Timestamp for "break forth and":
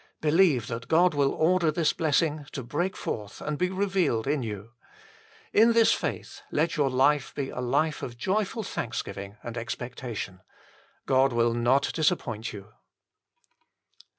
2.63-3.55